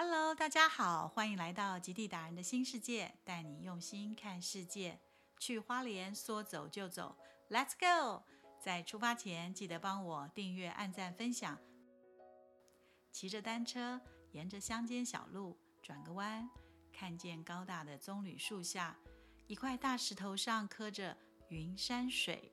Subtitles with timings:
[0.00, 4.96] Hello，大家好，欢迎来到极地达人的新世界，带你用心看世界。
[5.40, 7.16] 去花莲，说走就走
[7.50, 8.22] ，Let's go！
[8.60, 11.58] 在出发前，记得帮我订阅、按赞、分享。
[13.10, 16.48] 骑着单车，沿着乡间小路转个弯，
[16.92, 18.96] 看见高大的棕榈树下，
[19.48, 21.18] 一块大石头上刻着
[21.50, 22.52] “云山水”，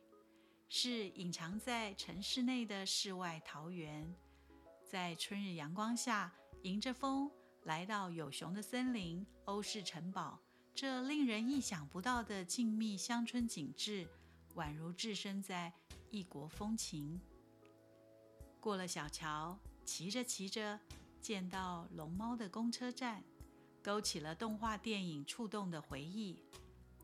[0.68, 4.16] 是隐藏在城市内的世外桃源。
[4.86, 6.32] 在春日阳光下，
[6.62, 7.30] 迎着风
[7.64, 10.40] 来到有熊的森林、欧式城堡，
[10.76, 14.08] 这令人意想不到的静谧乡村景致，
[14.54, 15.74] 宛如置身在
[16.12, 17.20] 异国风情。
[18.60, 20.80] 过了小桥，骑着骑着，
[21.20, 23.24] 见到龙猫的公车站，
[23.82, 26.40] 勾起了动画电影触动的回忆。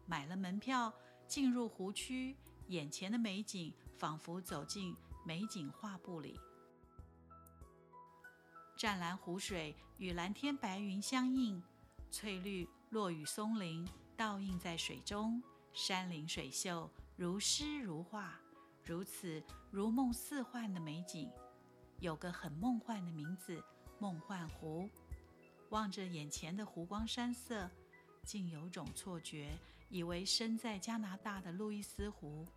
[0.05, 0.93] 买了门票，
[1.27, 6.39] 进入湖区，眼前的美景仿佛走进美景画布里。
[8.81, 11.61] 湛蓝湖水与蓝天白云相映，
[12.09, 13.87] 翠绿落雨松林
[14.17, 15.39] 倒映在水中，
[15.71, 18.33] 山林水秀如诗如画，
[18.83, 21.29] 如此如梦似幻的美景，
[21.99, 23.63] 有个很梦幻的名字——
[24.01, 24.89] 梦幻湖。
[25.69, 27.69] 望着眼前的湖光山色，
[28.23, 29.55] 竟有种错觉，
[29.89, 32.47] 以为身在加拿大的路易斯湖。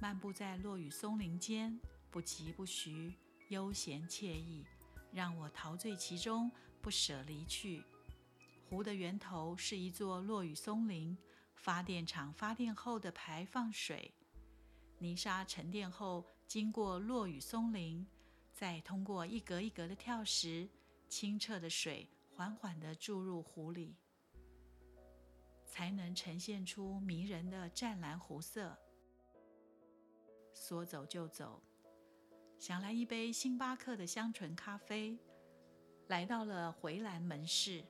[0.00, 1.76] 漫步在落雨松林间，
[2.12, 3.12] 不疾不徐。
[3.48, 4.64] 悠闲惬意，
[5.12, 6.50] 让我陶醉其中，
[6.82, 7.84] 不舍离去。
[8.68, 11.16] 湖的源头是一座落雨松林，
[11.54, 14.12] 发电厂发电后的排放水，
[14.98, 18.04] 泥沙沉淀后经过落雨松林，
[18.52, 20.68] 再通过一格一格的跳石，
[21.08, 23.94] 清澈的水缓缓地注入湖里，
[25.64, 28.76] 才能呈现出迷人的湛蓝湖色。
[30.52, 31.62] 说走就走。
[32.58, 35.18] 想来一杯星巴克的香醇咖啡，
[36.08, 37.84] 来到了回澜门市，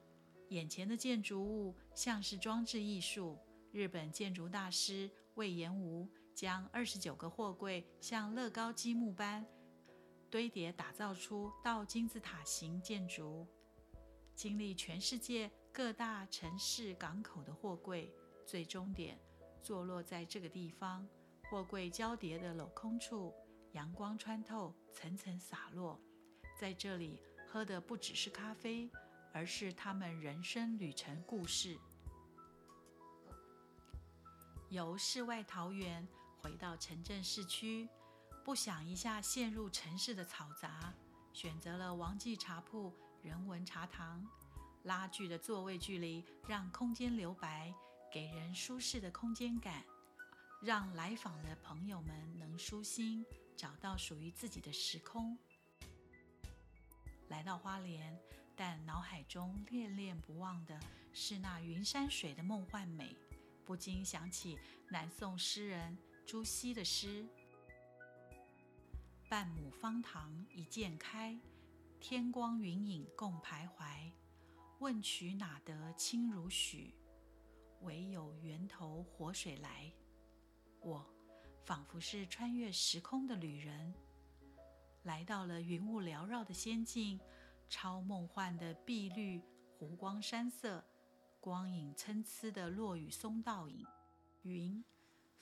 [0.49, 3.39] 眼前的建筑物像是装置艺术。
[3.73, 9.47] 日本建筑大师魏延吾将二十九个货柜像乐高积木般
[10.29, 13.47] 堆叠，打造出倒金字塔形建筑。
[14.35, 18.13] 经历全世界各大城市港口的货柜，
[18.45, 19.19] 最终点
[19.63, 21.07] 坐落在这个地方。
[21.49, 23.33] 货柜交叠的镂空处。
[23.77, 26.01] 阳光穿透，层层洒落，
[26.59, 28.91] 在这里喝的不只是咖啡，
[29.35, 31.79] 而是他们人生旅程故事。
[34.71, 37.87] 由世外桃源回到城镇市区，
[38.43, 40.95] 不想一下陷入城市的嘈杂，
[41.35, 44.27] 选择了王记茶铺人文茶堂。
[44.85, 47.75] 拉锯的座位距离让空间留白，
[48.11, 49.85] 给人舒适的空间感。
[50.63, 53.23] 让来访的朋友们能舒心，
[53.57, 55.37] 找到属于自己的时空。
[57.29, 58.17] 来到花莲，
[58.55, 60.79] 但脑海中恋恋不忘的
[61.13, 63.17] 是那云山水的梦幻美，
[63.65, 64.59] 不禁想起
[64.89, 67.27] 南宋诗人朱熹的诗
[69.29, 71.37] ：“半亩方塘一鉴开，
[71.99, 74.13] 天光云影共徘徊。
[74.79, 76.95] 问渠哪得清如许？
[77.81, 79.91] 唯有源头活水来。”
[80.81, 81.05] 我
[81.67, 83.93] 仿佛是穿越时空的旅人，
[85.03, 87.19] 来到了云雾缭绕的仙境，
[87.69, 89.43] 超梦幻的碧绿
[89.77, 90.85] 湖光山色，
[91.41, 93.85] 光影参差的落雨松倒影，
[94.43, 94.85] 云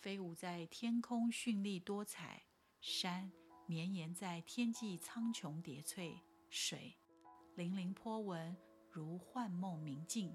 [0.01, 2.43] 飞舞在天空绚丽多彩，
[2.81, 3.31] 山
[3.67, 6.19] 绵延在天际苍穹叠翠，
[6.49, 6.97] 水
[7.55, 8.57] 粼粼波纹
[8.91, 10.35] 如幻梦明镜，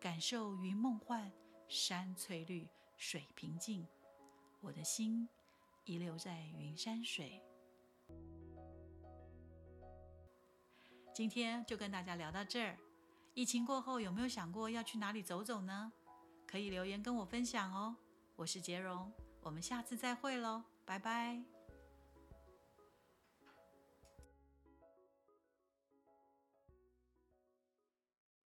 [0.00, 1.30] 感受云梦幻，
[1.68, 3.86] 山翠绿，水平静。
[4.60, 5.28] 我的心
[5.84, 7.42] 遗留在云山水。
[11.14, 12.76] 今天就跟大家聊到这儿。
[13.34, 15.92] 疫情过后，有没有想过要去哪里走走呢？
[16.46, 17.96] 可以留言跟我分享哦。
[18.34, 21.55] 我是杰荣，我们下次再会喽，拜拜。